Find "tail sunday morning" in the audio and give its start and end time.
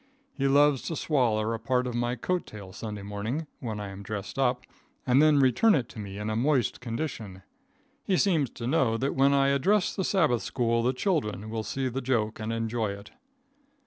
2.47-3.45